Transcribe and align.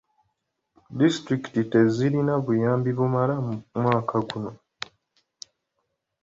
Disitulikiti 0.99 1.61
tezirina 1.71 2.33
buyambi 2.45 2.91
bumala 2.97 3.35
omwaka 3.77 4.17
guno. 4.27 4.51